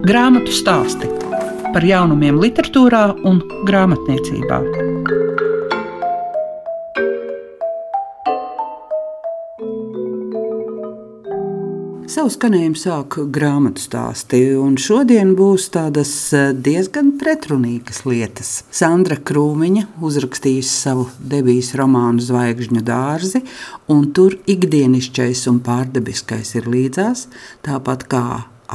[0.00, 1.04] Grāmatu stāsti
[1.74, 4.58] par jaunumiem, literatūrā un grāmatniecībā.
[12.08, 18.54] Savu skanējumu sāk grāmatu stāstī, un šodien būs tādas eh, diezgan pretrunīgas lietas.
[18.72, 23.42] Sandra Krūmiņa uzrakstījusi savu debijas romānu Zvaigžņu dārzi,
[23.92, 27.26] un tur ikdienišķais un pārdabiskais ir līdzās,
[27.68, 28.24] tāpat kā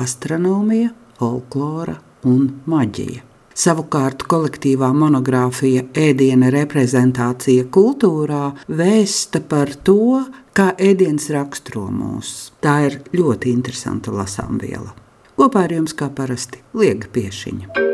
[0.06, 3.24] astronomija, folklora un maģija.
[3.56, 10.26] Savukārt kolektīvā monogrāfija Ēdiena reprezentācija kultūrā vēsta par to,
[10.56, 12.34] kā ēdiens raksturo mūs.
[12.60, 14.92] Tā ir ļoti interesanta lasāmviela.
[15.40, 17.86] Kopā ar jums, kā parasti, liega piešiņa.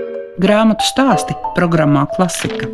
[0.42, 2.70] Grāmatu stāsti programmā Klasika.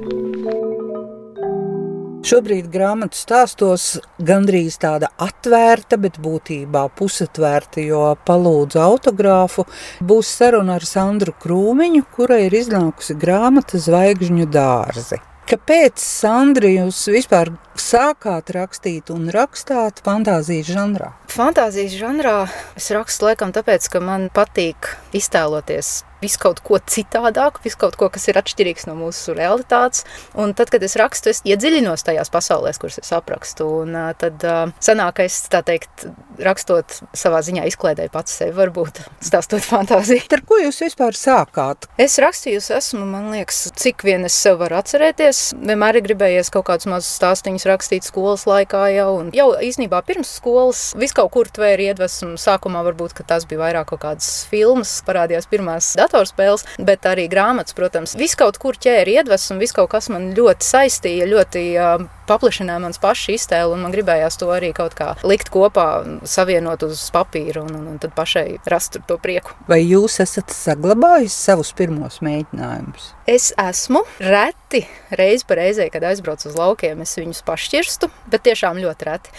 [2.26, 3.84] Šobrīd grāmatu stāstos
[4.26, 9.67] gandrīz tāda atvērta, bet būtībā pusatvērta, jo palūdzu autogrāfu.
[10.02, 15.21] Būs saruna ar Sandru Krūmiņu, kurai ir iznākusi grāmata Zvaigžņu dārzi.
[15.48, 21.13] Kāpēc, Sandri, jūs vispār sākāt rakstīt un rakstāt fantāzijas žanrā?
[21.32, 22.35] Fantāzijas žanrā
[22.76, 28.10] es rakstu laikam tāpēc, ka man patīk iztēloties visu kaut ko citādāku, visu kaut ko,
[28.13, 30.05] kas ir atšķirīgs no mūsu realitātes.
[30.37, 33.68] Un tad, kad es rakstu, es iedziļinos tajās pasaulēs, kuras es aprakstu.
[33.84, 34.43] Un tad
[34.84, 36.07] sanākais, tā teikt,
[36.41, 40.26] rakstot savā ziņā izklaidēju pats sevi, varbūt stāstot fantāziju.
[40.38, 41.88] Ar ko jūs vispār sākāt?
[42.01, 45.43] Es rakstījusi esmu, man liekas, cik vien es sev varu atcerēties.
[45.57, 49.10] Vienmēr ir gribējies kaut kādus mazus stāstīņus rakstīt skolas laikā jau.
[49.21, 52.35] Un jau īstenībā pirms skolas vis kaut kur tvēra iedvesmu.
[52.41, 58.18] Sākumā varbūt tas bija vairāk kaut kādas filmas, parādījās pirmās datorspēles, bet arī grāmatas, protams.
[58.18, 63.01] Viss kaut kur ķēra iedvesmu, viss kaut kas man ļoti saistīja, ļoti uh, paplašināja mans
[63.01, 65.88] pašu iztēli, un man gribējās to arī kaut kā likt kopā,
[66.28, 69.56] savienot uz papīra un, un, un tad pašai rast to prieku.
[69.69, 73.13] Vai jūs esat saglabājis savus pirmos mēģinājumus?
[73.28, 74.85] Es esmu reti,
[75.19, 79.33] reiz pa reizē, kad aizbraucu uz laukiem, es viņus pašķirstu, bet tiešām ļoti reti.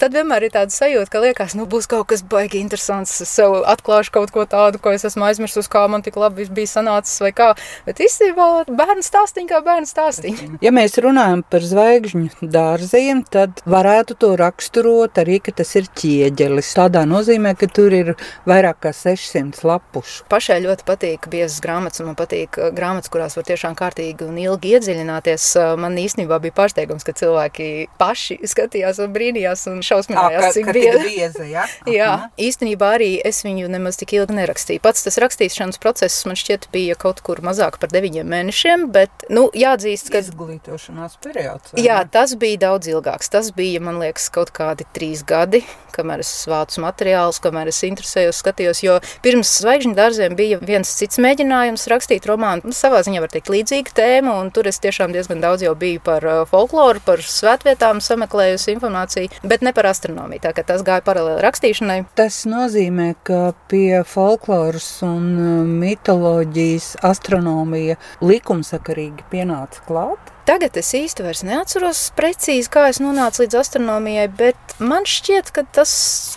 [0.00, 3.58] Tad vienmēr ir tāda sajūta, ka liekas, nu būs kaut kas baigi interesants, es sev
[3.68, 7.32] atklāšu kaut ko tādu, ko es esmu aizmirsus, kā man tik labi bija sanācis vai
[7.36, 7.50] kā.
[7.84, 10.50] Bet īstenībā bērnu stāstīņi kā bērnu stāstīņi.
[10.64, 16.72] Ja mēs runājam par zvaigžņu dārziem, tad varētu to raksturot arī, ka tas ir ķieģelis.
[16.78, 18.12] Tādā nozīmē, ka tur ir
[18.48, 20.24] vairāk kā 600 lapušu.
[20.30, 24.38] Pašai ļoti patīk biezas grāmatas, un man patīk uh, grāmatas, kurās var tiešām kārtīgi un
[24.40, 25.48] ilgi iedziļināties.
[25.58, 27.70] Uh, man īstenībā bija pārsteigums, ka cilvēki
[28.00, 31.04] paši skatījās un brīnījās un šausminājās, cik bieza.
[31.06, 31.66] bieza ja?
[31.98, 32.10] Jā,
[32.40, 34.82] īstenībā arī es viņu nemaz tik ilgi nerakstīju.
[34.84, 39.48] Pats tas rakstīšanas process man šķiet bija kaut kur mazāk par deviņiem mēnešiem, bet, nu,
[39.56, 40.22] jāatzīst, ka...
[40.24, 41.74] Izglītošanās periods.
[41.80, 43.30] Jā, tas bija daudz ilgāks.
[43.32, 45.62] Tas bija, man liekas, kaut kādi trīs gadi,
[45.94, 51.20] kamēr es vācu materiālus, kamēr es interesējos, skatījos, jo pirms zvaigžņu dārziem bija viens cits
[51.22, 55.40] mēģinājums rakstīt romānu, nu, savā ziņā var teikt līdzīga tēma, un tur es tiešām diezgan
[55.40, 60.66] daudz jau biju par folkloru, par svētvietām sameklējusi informāciju, bet ne par astronomiju, tā ka
[60.72, 62.00] tas gāja paralēli rakstīšanai.
[62.20, 65.32] Tas nozīmē, ka pie folkloras un
[65.80, 70.36] mitoloģijas astronomija likumsakarīgi pienāca klāt?
[70.50, 75.62] Tagad es īsti vairs neatceros precīzi, kā es nonācu līdz astronomijai, bet man šķiet, ka
[75.76, 75.92] tas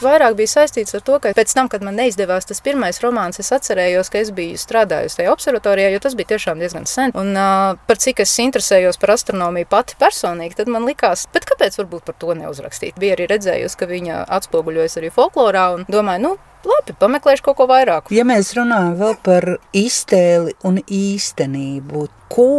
[0.06, 3.50] vairāk bija saistīts ar to, ka pēc tam, kad man neizdevās tas pirmais romāns, es
[3.58, 7.16] atcerējos, ka es biju strādājusi tajā observatorijā, jo tas bija tiešām diezgan sen.
[7.18, 11.82] Un uh, par cik es interesējos par astronomiju pati personīgi, tad man likās, bet kāpēc
[11.82, 13.02] varbūt par to neuzrakstīt?
[13.02, 16.38] Bija arī redzējusi, ka viņa atspoguļojas arī folklorā un domāju, nu,
[16.70, 18.12] labi, pameklēšu kaut ko vairāk.
[18.14, 22.50] Ja mēs runājam vēl par iztēli un īstenību, ko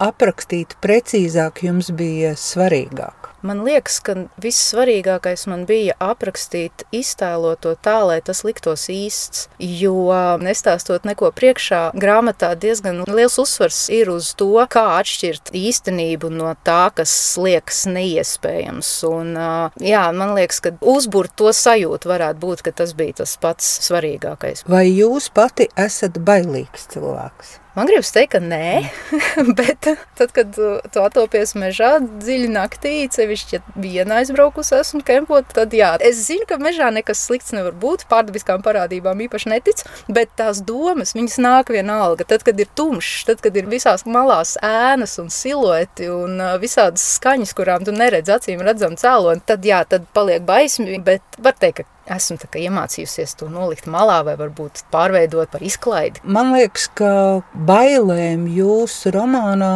[0.00, 3.19] aprakstīt precīzāk jums bija svarīgāk?
[3.46, 9.46] Man liekas, ka vissvarīgākais man bija aprakstīt, iztēlot to tā, lai tas liktos īsts.
[9.58, 10.12] Jo
[10.42, 16.90] nestāstot neko priekšā, grāmatā diezgan liels uzsvars ir uz to, kā atšķirt īstenību no tā,
[16.96, 18.92] kas liekas neiespējams.
[19.08, 19.32] Un,
[19.80, 24.66] jā, man liekas, ka uzbūrt to sajūtu varētu būt, ka tas bija tas pats svarīgākais.
[24.68, 27.56] Vai jūs pati esat bailīgs cilvēks?
[27.76, 28.90] Man gribas teikt, ka nē,
[29.58, 29.86] bet
[30.18, 35.92] tad, kad tu atopies mežā dziļi naktī, sevišķi, ja viena aizbraukusi esmu kempot, tad jā,
[36.02, 41.14] es zinu, ka mežā nekas slikts nevar būt, pārdabiskām parādībām īpaši netic, bet tās domas,
[41.14, 42.26] viņas nāk vienalga.
[42.32, 47.54] Tad, kad ir tumšs, tad, kad ir visās malās ēnas un silueti un visādas skaņas,
[47.54, 51.99] kurām tu neredz acīm redzam cēloni, tad jā, tad paliek baismi, bet var teikt, ka
[52.10, 56.22] esmu iemācījusies to nolikt malā vai varbūt pārveidot par izklaidi.
[56.24, 57.12] Man liekas, ka
[57.54, 59.72] bailēm jūsu romānā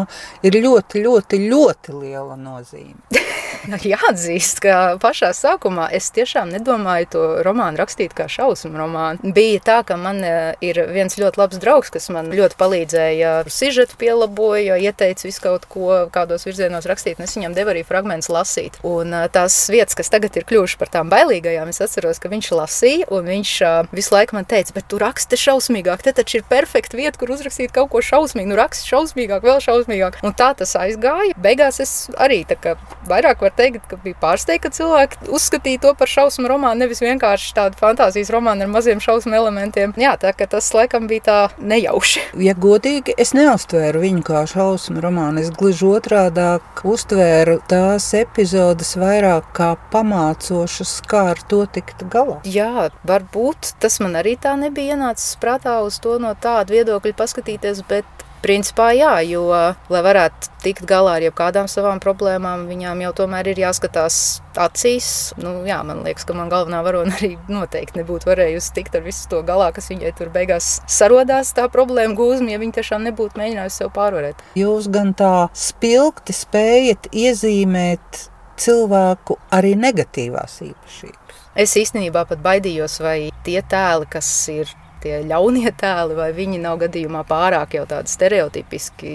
[0.46, 3.23] ir ļoti, ļoti, ļoti liela nozīme.
[3.94, 9.32] jāatzīst, ka pašā sākumā es tiešām nedomāju to romānu rakstīt kā šausmu romānu.
[9.34, 10.34] Bija tā, ka man e,
[10.64, 15.88] ir viens ļoti labs draugs, kas man ļoti palīdzēja sižetu pielaboja, ieteica visu kaut ko,
[16.14, 18.78] kādos virzienos rakstīt, un es viņam devu arī fragmentus lasīt.
[18.86, 22.52] Un e, tās vietas, kas tagad ir kļuvušas par tām bailīgajām, es atceros, ka viņš
[22.58, 26.48] lasīja, un viņš e, visu laiku man teica, bet tu raksti šausmīgāk, te taču ir
[26.50, 30.20] perfekta vieta, kur uzrakstīt kaut ko šausmīgu, nu raksti šausmīgāk, vēl šausmīgāk.
[30.24, 31.34] Un tā tas aizgāja.
[31.40, 32.76] Beigās es arī tā kā
[33.08, 37.54] vairāk var teikt, ka bija pārsteigta, ka cilvēki uzskatīja to par šausmu romānu, nevis vienkārši
[37.56, 39.94] tādu fantāzijas romānu ar maziem šausmu elementiem.
[40.00, 42.26] Jā, tā ka tas laikam bija tā nejauši.
[42.44, 45.40] Ja godīgi, es neuztvēru viņu kā šausmu romānu.
[45.40, 46.44] Es gluži otrādi
[46.84, 52.40] uztvēru tās epizodes vairāk kā pamācošas, kā ar to tikt galā.
[52.44, 57.84] Jā, varbūt tas man arī tā nebija ienācis prātā uz to no tāda viedokļa paskatīties,
[57.88, 59.46] bet Principā jā, jo,
[59.88, 64.18] lai varētu tikt galā ar jebkādām savām problēmām, viņām jau tomēr ir jāskatās
[64.60, 65.06] acīs.
[65.40, 69.30] Nu, jā, man liekas, ka man galvenā varona arī noteikti nebūtu varējusi tikt ar visu
[69.32, 73.80] to galā, kas viņai tur beigās sarodās tā problēma gūzma, ja viņa tiešām nebūtu mēģinājusi
[73.80, 74.44] sev pārvarēt.
[74.60, 78.26] Jūs gan tā spilgti spējat iezīmēt
[78.60, 81.42] cilvēku arī negatīvās īpašības.
[81.64, 84.68] Es īstenībā pat baidījos, vai tie tēli, kas ir
[85.04, 89.14] tie ļaunie tēli, vai viņi nav gadījumā pārāk jau tādi stereotipiski,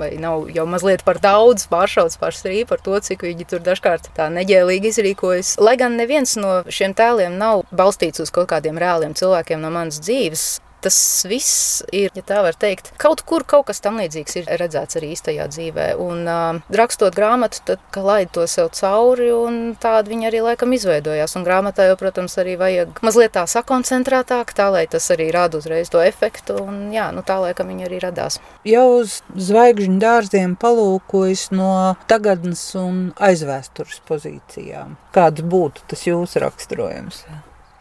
[0.00, 4.10] vai nav jau mazliet par daudz pāršauts par strīpu par to, cik viņi tur dažkārt
[4.16, 5.56] tā neģēlīgi izrīkojas.
[5.62, 9.98] Lai gan neviens no šiem tēliem nav balstīts uz kaut kādiem reāliem cilvēkiem no manas
[10.04, 14.50] dzīves, Tas viss ir, ja tā var teikt, kaut kur kaut kas tam līdzīgs ir
[14.60, 15.88] redzēts arī īstajā dzīvē.
[16.00, 21.36] Un uh, rakstot grāmatu, tad laid to sev cauri, un tāda viņa arī laikam izveidojās.
[21.36, 25.92] Un grāmatā jau, protams, arī vajag mazliet tā sakoncentrētāk, tā lai tas arī rāda uzreiz
[25.92, 26.56] to efektu.
[26.64, 28.40] Un, jā, nu, tā laikam viņa arī radās.
[28.68, 31.70] Jau uz zvaigžņu dārziem palūkojas no
[32.10, 34.96] tagadnes un aizvēstures pozīcijām.
[35.14, 37.24] Kāds būtu tas jūsu raksturojums?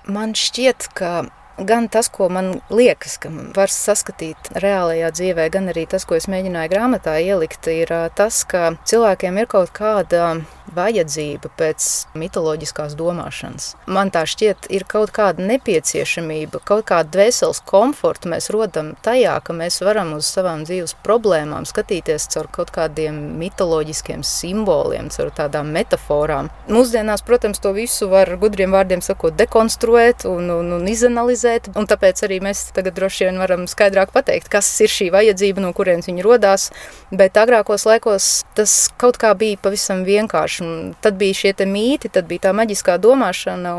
[0.09, 1.29] Man šķiet, ka
[1.65, 6.29] gan tas, ko man liekas, ka var saskatīt reālajā dzīvē, gan arī tas, ko es
[6.31, 10.39] mēģināju grāmatā ielikt, ir tas, ka cilvēkiem ir kaut kāda
[10.75, 11.87] vajadzība pēc
[12.19, 13.73] mitoloģiskās domāšanas.
[13.87, 19.55] Man tā šķiet, ir kaut kāda nepieciešamība, kaut kāda dvēseles komforta mēs rodam tajā, ka
[19.55, 26.51] mēs varam uz savām dzīves problēmām skatīties caur kaut kādiem mitoloģiskiem simboliem, caur tādām metaforām.
[26.69, 32.23] Mūsdienās, protams, to visu var gudriem vārdiem sakot dekonstruēt un, un, un izanalizēt, un tāpēc
[32.27, 36.25] arī mēs tagad droši vien varam skaidrāk pateikt, kas ir šī vajadzība, no kurienes viņa
[36.25, 36.69] rodās,
[37.11, 40.95] bet agrākos laikos tas kaut kā bija pavisam vienkārši vienkārši.
[41.01, 43.73] Tad bija šie mīti, tad bija tā maģiskā domāšana.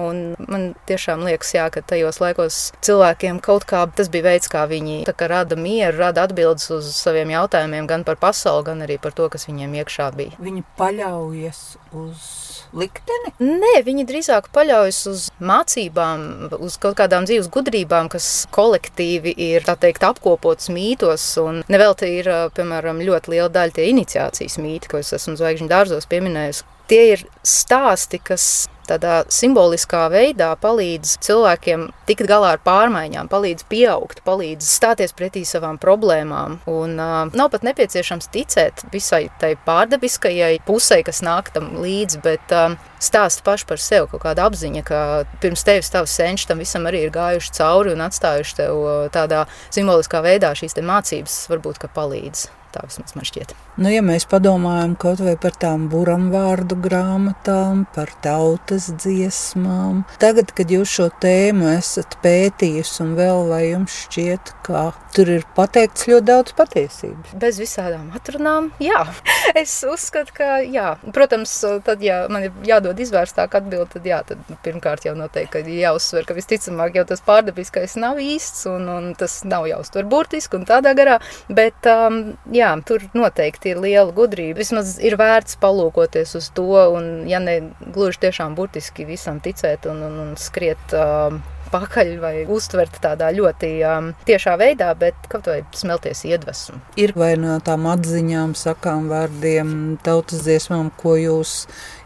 [0.49, 5.05] Man tiešām liekas, jā, ka tajos laikos cilvēkiem kaut kā tas bija veids, kā viņi
[5.07, 9.29] kā rada mieru, rada atbildes uz saviem jautājumiem, gan par pasauli, gan arī par to,
[9.29, 10.37] kas viņiem iekšā bija.
[10.41, 13.33] Viņi paļaujas uz likteni?
[13.41, 20.05] Nē, viņi drīzāk paļaujas uz mācībām, uz kaut kādām dzīves gudrībām, kas kolektīvi ir teikt,
[20.07, 21.27] apkopotas mītos.
[21.71, 26.70] Nevelti ir, piemēram, ļoti liela daļa tie iniciācijas mīti, ko es esmu zvaigžņu dārzos pieminējusi.
[26.91, 28.45] Tie ir stāsti, kas
[28.91, 35.79] tādā simboliskā veidā palīdz cilvēkiem tikt galā ar pārmaiņām, palīdz pieaugt, palīdz stāties pretī savām
[35.79, 36.59] problēmām.
[36.71, 42.55] Un uh, nav pat nepieciešams ticēt visai tai pārdabiskajai pusē, kas nāk tam līdzi, bet
[42.57, 45.03] uh, stāst paši par sevi, kaut kāda apziņa, ka
[45.43, 50.25] pirms tevis tavs senči tam visam arī ir gājuši cauri un atstājuši tev tādā simboliskā
[50.27, 52.49] veidā šīs mācības, varbūt, palīdz.
[52.71, 53.53] Tā vismaz man šķiet.
[53.83, 60.71] Nu, ja mēs padomājam kaut vai par tām buramvārdu grāmatām, par tautas dziesmām, tagad, kad
[60.71, 64.85] jūs šo tēmu esat pētījusi un vēl vai jums šķiet, ka
[65.17, 67.35] tur ir pateikts ļoti daudz patiesības?
[67.43, 69.03] Bez visādām atrunām, jā.
[69.63, 70.93] es uzskatu, ka jā.
[71.17, 76.29] Protams, tad, ja man ir jādod izvērstāk atbild, tad jā, tad pirmkārt jau noteikti jāuzsver,
[76.29, 80.93] ka visticamāk jau tas pārdabiskais nav īsts un, un tas nav jāuztver burtiski un tādā
[80.99, 82.21] garā, bet um,
[82.53, 84.61] jā, tur noteikti ir liela gudrība.
[84.61, 87.61] Vismaz ir vērts palūkoties uz to, un, ja ne
[87.95, 90.93] gluži tiešām burtiski visam ticēt un, un, un skriet.
[90.95, 91.41] Uh,
[91.71, 96.81] pakaļ vai uztvert tādā ļoti um, tiešā veidā, bet kaut vai smelties iedvesmu.
[97.01, 99.73] Ir vai no tām atziņām, sakām vārdiem,
[100.05, 101.55] tautas dziesmām, ko jūs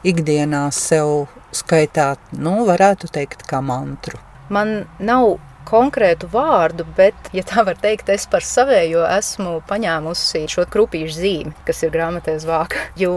[0.06, 4.20] ikdienā sev skaitāt, nu, varētu teikt, kā mantru?
[4.52, 10.66] Man nav konkrētu vārdu, bet, ja tā var teikt, es par savējo esmu paņēmusi šo
[10.70, 12.80] krupīšu zīmi, kas ir grāmatā zvāka.
[13.00, 13.16] Jo,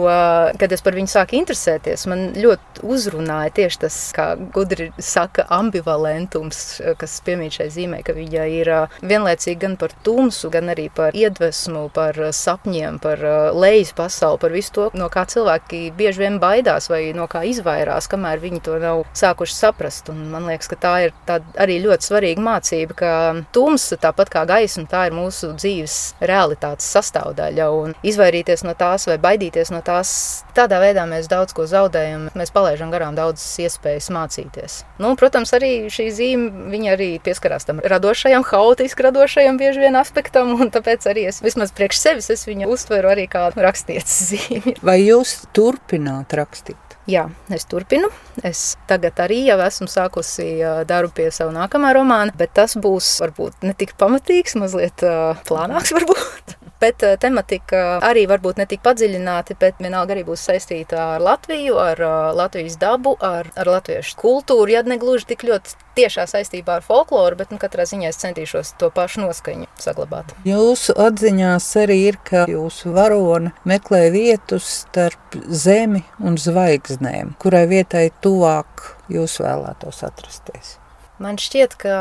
[0.60, 6.62] kad es par viņu sāku interesēties, man ļoti uzrunāja tieši tas, kā gudri saka, ambivalentums,
[7.00, 11.88] kas piemīt šai zīmē, ka viņa ir vienlaicīgi gan par tumsu, gan arī par iedvesmu,
[11.96, 13.22] par sapņiem, par
[13.58, 18.10] lejas pasauli, par visu to, no kā cilvēki bieži vien baidās vai no kā izvairās,
[18.12, 20.12] kamēr viņi to nav sākuši saprast.
[20.14, 21.16] Un man liekas, ka tā ir
[21.58, 23.12] arī ļoti svarīga mācība, ka
[23.56, 27.70] tumsa, tāpat kā gaisma, tā ir mūsu dzīves realitātes sastāvdaļa.
[27.78, 30.12] Un izvairīties no tās vai baidīties no tās,
[30.58, 32.30] tādā veidā mēs daudz ko zaudējam.
[32.38, 34.82] Mēs palaidām garām daudzas iespējas mācīties.
[35.04, 40.72] Nu, protams, arī šī zīme arī pieskarās tam radošajam, haotiski radošajam bieži vien aspektam, un
[40.74, 44.78] tāpēc arī es vismaz priekš sevis viņu uztveru arī kā rakstnieces zīmi.
[44.86, 46.87] Vai jūs turpināt rakstīt?
[47.08, 47.24] Jā,
[47.56, 48.10] es turpinu.
[48.44, 50.48] Es tagad arī jau esmu sākusi
[50.90, 55.06] darbu pie sava nākamā romāna, bet tas būs varbūt ne tik pamatīgs, mazliet
[55.48, 56.57] plānāks varbūt.
[56.82, 62.02] Bet tematika arī varbūt ne tik padziļināti, bet vienalga arī būs saistīta ar Latviju, ar
[62.38, 64.70] Latvijas dabu, ar, ar latviešu kultūru.
[64.72, 68.76] Ja ne gluži tik ļoti tiešā saistībā ar folkloru, bet nu, katrā ziņā es centīšos
[68.82, 70.36] to pašu noskaņu saglabāt.
[70.46, 78.10] Jūsu atziņās arī ir, ka jūsu varone meklē vietu starp zemi un zvaigznēm, kurai vietai
[78.22, 80.78] tuvāk jūs vēlētos atrasties.
[81.18, 81.98] Man šķiet, ka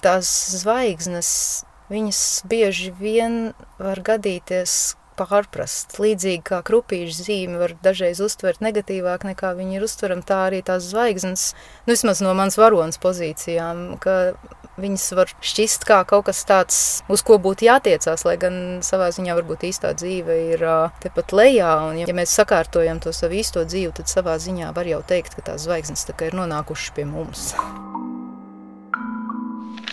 [0.00, 0.30] tās
[0.62, 1.28] zvaigznes
[1.92, 5.98] viņas bieži vien var gadīties pārprast.
[6.02, 10.90] Līdzīgi kā krupīša zīme var dažreiz uztvert negatīvāk nekā viņi ir uztverami, tā arī tās
[10.90, 11.52] zvaigznes,
[11.86, 14.34] nu vismaz no manas varonas pozīcijām, ka
[14.80, 16.78] viņas var šķist kā kaut kas tāds,
[17.12, 20.66] uz ko būtu jātiecās, lai gan savā ziņā varbūt īstā dzīve ir
[21.04, 25.02] tepat lejā, un ja mēs sakārtojam to savu īsto dzīvi, tad savā ziņā var jau
[25.06, 27.52] teikt, ka tās zvaigznes tā kā ir nonākušas pie mums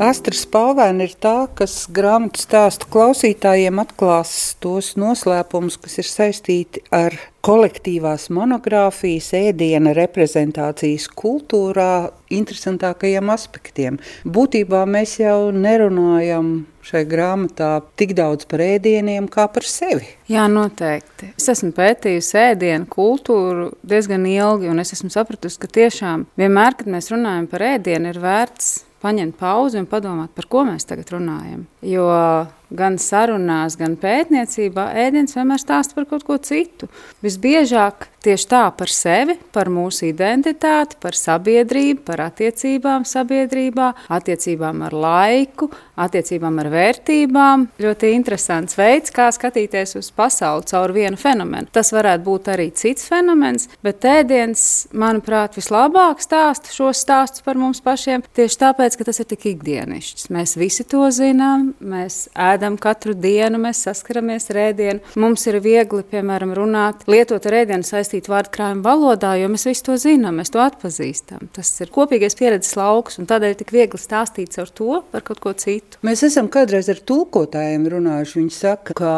[0.00, 4.30] Astra Spalvēna ir tā, kas grāmatu stāstu klausītājiem atklās
[4.64, 14.00] tos noslēpumus, kas ir saistīti ar kolektīvās monogrāfijas, ēdiena reprezentācijas kultūrā interesantākajiem aspektiem.
[14.24, 20.08] Būtībā mēs jau nerunājam šai grāmatā tik daudz par ēdieniem kā par sevi.
[20.32, 21.34] Jā, noteikti.
[21.36, 26.88] Es esmu pētījusi ēdienu kultūru diezgan ilgi, un es esmu sapratusi, ka tiešām vienmēr, kad
[26.88, 31.66] mēs runājam par ēdienu, ir vērts paņemt pauzi un padomāt, par ko mēs tagad runājam.
[31.86, 32.08] Jo
[32.70, 36.88] gan sarunās, gan pētniecībā ēdiens vienmēr stāsta par kaut ko citu.
[37.24, 44.96] Visbiežāk tieši tā par sevi, par mūsu identitāti, par sabiedrību, par attiecībām sabiedrībā, attiecībām ar
[44.96, 47.66] laiku, attiecībām ar vērtībām.
[47.80, 51.70] Ļoti interesants veids, kā skatīties uz pasauli caur vienu fenomenu.
[51.72, 57.80] Tas varētu būt arī cits fenomens, bet ēdiens, manuprāt, vislabāk stāsta šos stāstus par mums
[57.84, 60.28] pašiem tieši tāpēc, ka tas ir tik ikdienišķs.
[60.34, 65.00] Mēs visi to zinām, mēs ēdam ēdam katru dienu, mēs saskaramies ar ēdienu.
[65.20, 69.86] Mums ir viegli, piemēram, runāt, lietot ar ēdienu saistītu vārdu krājuma valodā, jo mēs visi
[69.86, 71.48] to zinām, mēs to atpazīstam.
[71.56, 75.54] Tas ir kopīgais pieredzes lauks, un tādēļ tik viegli stāstīt ar to par kaut ko
[75.56, 76.00] citu.
[76.04, 78.40] Mēs esam kādreiz ar tulkotājiem runājuši.
[78.42, 79.12] Viņi saka, ka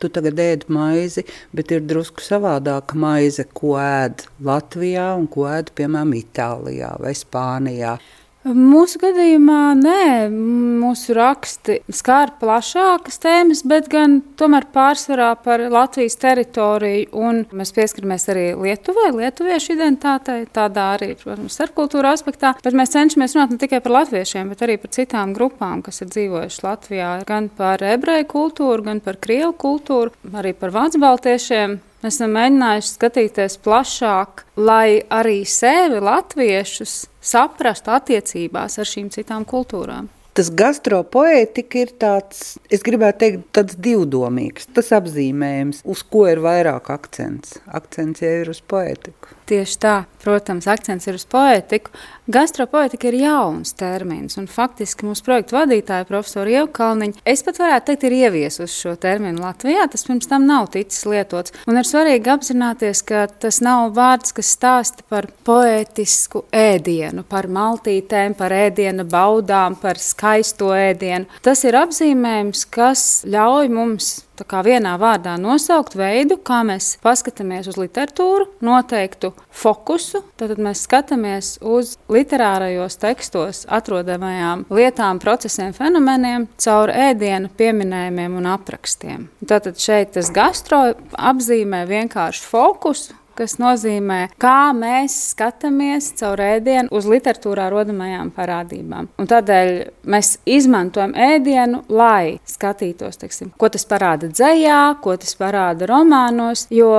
[0.00, 1.26] tu tagad ēd maizi,
[1.56, 7.98] bet ir drusku savādāka maize, ko ēd Latvijā un ko ēd, piemēram, Itālijā vai Spānijā.
[8.46, 17.24] Mūsu gadījumā nē, mūsu raksti skār plašākas tēmas, bet gan tomēr pārsvarā par Latvijas teritoriju.
[17.56, 22.54] Mēs pieskaramies arī Lietuvai, lietuviešu identitātei, tādā arī, protams, starpkultūra aspektā.
[22.62, 26.12] Bet mēs cenšamies runāt ne tikai par latviešiem, bet arī par citām grupām, kas ir
[26.14, 27.10] dzīvojušas Latvijā.
[27.26, 31.80] Gan par ebreju kultūru, gan par krievu kultūru, arī par vācu baltiešiem.
[32.06, 40.06] Mēs esam mēģinājuši skatīties plašāk, lai arī sevi, latviešus, saprastu attiecībās ar šīm citām kultūrām.
[40.38, 44.68] Tas gastropoētika ir tāds, es gribētu teikt, tāds divdomīgs.
[44.76, 47.58] Tas apzīmējums, uz ko ir vairāk akcents.
[47.74, 49.34] Akcents jau ir uz poētiku.
[49.46, 51.92] Tieši tā, protams, akcents ir uz poētiku.
[52.34, 57.92] Gastropoētika ir jauns termins, un faktiski mūsu projekta vadītāja, profesora Ieva Kalniņa, es pat varētu
[57.92, 59.84] teikt, ir ieviesusi šo terminu Latvijā.
[59.92, 61.54] Tas pirms tam nav ticis lietots.
[61.70, 68.34] Un ir svarīgi apzināties, ka tas nav vārds, kas stāsta par poētisku ēdienu, par maltītēm,
[68.34, 71.30] par ēdienu baudām, par skaisto ēdienu.
[71.46, 78.46] Tas ir apzīmējums, kas ļauj mums vienā vārdā nosaukt veidu, kā mēs paskatāmies uz literatūru,
[78.60, 80.22] noteiktu fokusu.
[80.36, 89.28] Tad mēs skatāmies uz literārajos tekstos atrodamajām lietām, procesiem, fenomeniem caur ēdienu pieminējumiem un aprakstiem.
[89.46, 97.08] Tātad šeit tas gastro apzīmē vienkārši fokusu kas nozīmē, kā mēs skatāmies caur ēdienu uz
[97.10, 99.10] literatūrā rodamajām parādībām.
[99.20, 99.72] Un tādēļ
[100.08, 106.92] mēs izmantojam ēdienu, lai skatītos, teiksim, ko tas parāda dzējā, ko tas parāda romānos, jo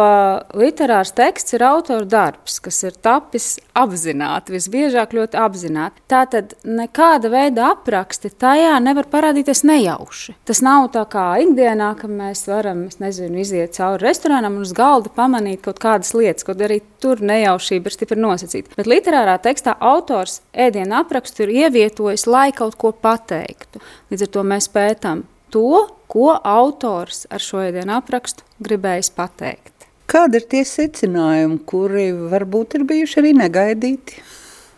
[0.57, 6.03] literārs teksts ir autora darbs, kas ir tapis apzināti, visbiežāk ļoti apzināti.
[6.09, 10.37] Tātad nekāda veida apraksti tajā nevar parādīties nejauši.
[10.47, 14.73] Tas nav tā kā ikdienā, ka mēs varam, es nezinu, iziet cauri restorānam un uz
[14.77, 18.75] galda pamanīt kaut kādas lietas, kaut arī tur nejaušība ir stipri nosacīta.
[18.77, 23.81] Bet literārā tekstā autors ēdienu aprakstu ir ievietojis, lai kaut ko pateiktu.
[24.11, 29.73] Līdz ar to mēs pētām to, ko autors ar šo ēdienu aprakstu gribējis pateikt.
[30.07, 34.21] Kādi ir tie secinājumi, kuri varbūt ir bijuši arī negaidīti?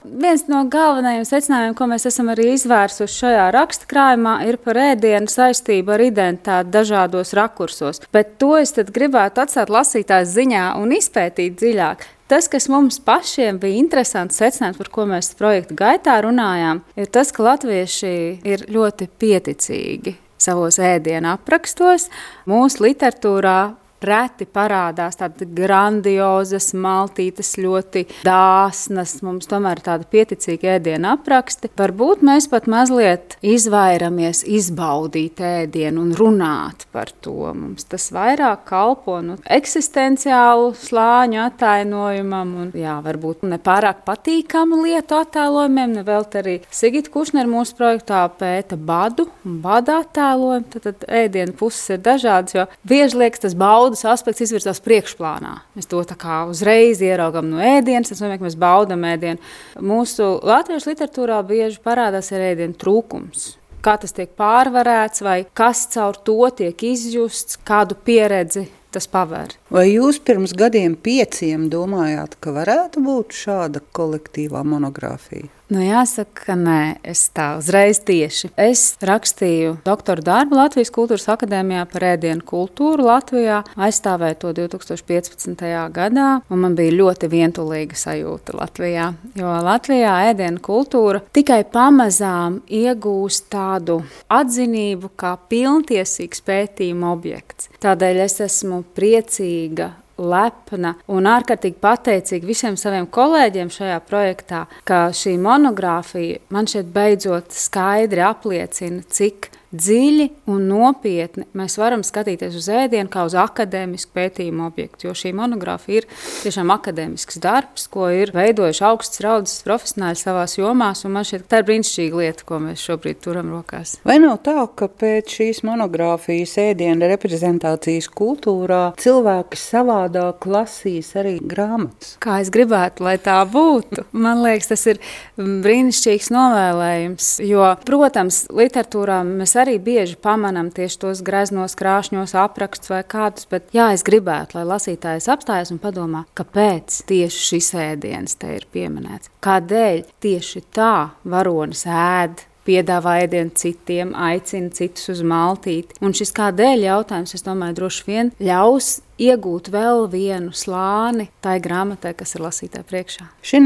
[0.03, 5.95] Viens no galvenajiem secinājumiem, ko mēs esam arī izvērsuši šajā rakstkrājumā, ir par ēdienu saistību
[5.95, 7.99] ar identitāti dažādos rakursos.
[8.15, 12.07] Bet to es gribētu atstāt lasītājas ziņā un izpētīt dziļāk.
[12.29, 17.33] Tas, kas mums pašiem bija interesants secinājums, par ko mēs projekta gaitā runājām, ir tas,
[17.33, 18.15] ka latvieši
[18.45, 22.07] ir ļoti pieticīgi savos ēdienu aprakstos.
[22.49, 23.57] Mūsu literatūrā
[23.99, 31.71] Reti parādās tādas grandiozas, maltītes, ļoti dāsnas, mums tomēr ir tāda pieticīga ēdienu apraksti.
[31.79, 37.51] Varbūt mēs pat mazliet izvairamies izbaudīt ēdienu un runāt par to.
[37.55, 45.99] Mums tas vairāk kalpo nu, eksistenciālu slāņu attainojumam un jā, varbūt nepārāk patīkamu lietu attēlojumiem.
[45.99, 50.67] Ne vēl arī Sigita Kušner mūsu projektā pēta badu un bada attēlojumu.
[50.69, 55.55] Tad, tad ēdienu puses ir dažādas, jo bieži liekas tas baudas baudas aspekts izvirzās priekšplānā.
[55.73, 56.03] Mēs to
[56.51, 59.41] uzreiz ieraugām no ēdienas, tas nozīmē, ka mēs baudām ēdienu.
[59.81, 63.55] Mūsu latviešu literatūrā bieži parādās arī ēdienu trūkums.
[63.81, 69.55] Kā tas tiek pārvarēts, vai kas caur to tiek izjusts, kādu pieredzi tas paver.
[69.73, 75.49] Vai jūs pirms gadiem pieciem domājāt, ka varētu būt šāda kolektīvā monogrāfija?
[75.69, 78.49] Nu, jāsaka, ka nē, es tā uzreiz tieši.
[78.57, 85.61] Es rakstīju doktora darbu Latvijas Kultūras Akadēmijā par ēdienu kultūru Latvijā, aizstāvēju to 2015.
[85.93, 89.11] gadā, un man bija ļoti vientulīga sajūta Latvijā.
[89.37, 97.69] Jo Latvijā ēdienu kultūra tikai pamazām iegūst tādu atzinību kā pilntiesīgs pētījuma objekts.
[97.77, 105.37] Tādēļ es esmu priecīga lepna un ārkārtīgi pateicīga visiem saviem kolēģiem šajā projektā, ka šī
[105.41, 113.11] monogrāfija man šeit beidzot skaidri apliecina, cik dziļi un nopietni mēs varam skatīties uz ēdienu
[113.11, 115.07] kā uz akadēmisku pētījumu objektu.
[115.07, 116.07] Jo šī monogrāfija ir
[116.43, 120.91] tiešām akadēmisks darbs, ko ir veidojuši augsts raudzes profesionāļi savā jomā.
[121.09, 123.97] Man šķiet, tā ir brīnišķīga lieta, ko mēs šobrīd turam rokās.
[124.07, 132.15] Vai nav tā, ka pēc šīs monogrāfijas ēdienu reprezentācijas kultūrā cilvēki savādāk lasīs arī grāmatas?
[132.23, 134.07] Kā es gribētu, lai tā būtu?
[134.25, 135.01] Man liekas, tas ir
[135.37, 137.31] brīnišķīgs novēlējums.
[137.45, 143.69] Jo, protams, literatūrā mēs arī bieži pamanām tieši tos greznos, krāšņos aprakstus vai kādus, bet
[143.75, 149.31] jā, es gribētu, lai lasītājs apstājas un padomā, kāpēc tieši šis ēdiens te ir pieminēts.
[149.45, 150.93] Kādēļ tieši tā
[151.29, 155.97] varonis ēd piedāvā ēdienu citiem, aicina citus uz maltīti.
[156.05, 162.13] Un šis kādēļ jautājums, es domāju, droši vien ļaus iegūt vēl vienu slāni tai grāmatai,
[162.17, 163.27] kas ir lasītāja priekšā.
[163.45, 163.59] Šī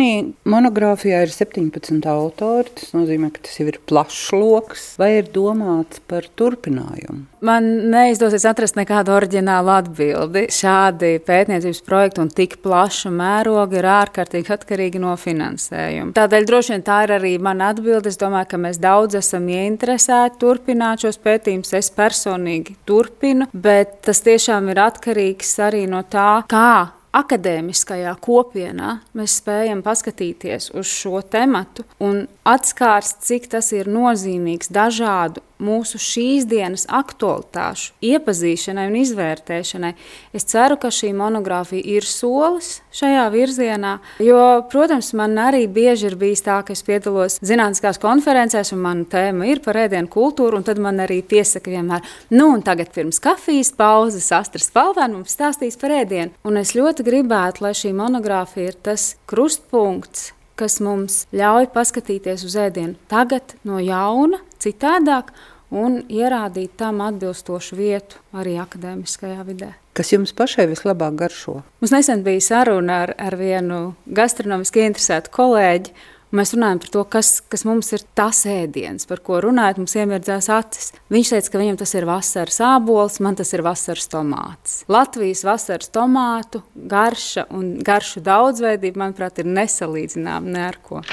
[0.50, 2.72] monogrāfijā ir 17 autori.
[2.80, 4.88] Tas nozīmē, ka tas jau ir plašs lokus.
[5.02, 7.28] Vai ir domāts par turpinājumu?
[7.44, 10.46] Man neizdosies atrast nekādu oriģinālu atbildi.
[10.54, 16.16] Šādi pētniecības projekti un tik plaša mēroga ir ārkārtīgi atkarīgi no finansējuma.
[16.16, 18.14] Tādēļ droši vien tā ir arī mana atbilde.
[18.14, 21.76] Es domāju, ka mēs daudz esam ieinteresēti turpināt šos pētījumus.
[21.78, 29.02] Es personīgi turpinu, bet tas tiešām ir atkarīgs atkarīgs arī no tā, kā akadēmiskajā kopienā
[29.14, 36.46] mēs spējam paskatīties uz šo tematu un atskārst, cik tas ir nozīmīgs dažādu mūsu šīs
[36.50, 39.94] dienas aktualitāšu iepazīšanai un izvērtēšanai.
[40.36, 46.18] Es ceru, ka šī monogrāfija ir solis šajā virzienā, jo, protams, man arī bieži ir
[46.20, 50.68] bijis tā, ka es piedalos zinātniskās konferencēs, un mana tēma ir par ēdienu kultūru, un
[50.68, 52.04] tad man arī piesaka vienmēr,
[52.36, 56.34] nu, un tagad pirms kafijas pauzes Astras Palvēna mums stāstīs par ēdienu.
[56.48, 62.58] Un es ļoti gribētu, lai šī monogrāfija ir tas krustpunkts, kas mums ļauj paskatīties uz
[62.68, 65.34] ēdienu tagad no jauna, citādāk,
[65.74, 69.74] un ierādīt tam atbilstošu vietu arī akadēmiskajā vidē.
[69.98, 71.60] Kas jums pašai vislabāk garšo?
[71.82, 75.94] Mums nesen bija saruna ar, ar vienu gastronomiski interesētu kolēģi,
[76.34, 80.50] Mēs runājam par to, kas, kas mums ir tas ēdiens, par ko runājot, mums iemirdzās
[80.50, 80.90] acis.
[81.14, 84.80] Viņš teica, ka viņam tas ir vasaras ābols, man tas ir vasaras tomāts.
[84.90, 91.04] Latvijas vasaras tomātu garša un garšu daudzveidība, manuprāt, ir nesalīdzināma ne ar ko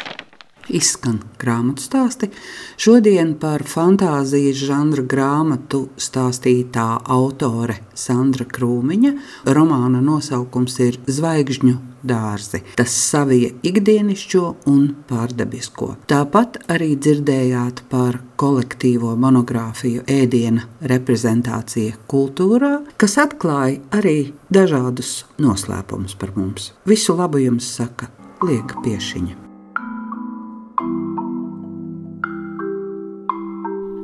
[0.77, 2.31] izskan grāmatu stāsti.
[2.81, 9.15] Šodien par fantāzijas žanra grāmatu stāstītā autore Sandra Krūmiņa.
[9.51, 12.63] Romāna nosaukums ir Zvaigžņu dārzi.
[12.77, 15.93] Tas savija ikdienišķo un pārdabisko.
[16.11, 26.35] Tāpat arī dzirdējāt par kolektīvo monogrāfiju ēdiena reprezentācija kultūrā, kas atklāja arī dažādus noslēpumus par
[26.39, 26.73] mums.
[26.89, 29.50] Visu labu jums saka Liega Piešiņa.